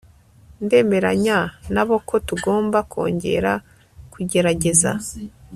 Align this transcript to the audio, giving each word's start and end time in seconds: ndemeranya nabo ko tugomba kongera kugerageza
ndemeranya 0.65 1.37
nabo 1.73 1.95
ko 2.07 2.15
tugomba 2.27 2.77
kongera 2.91 3.53
kugerageza 4.13 4.91